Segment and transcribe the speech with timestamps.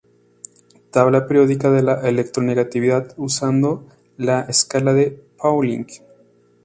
[0.89, 5.85] Tabla periódica de la electronegatividad usando la escala de Pauling.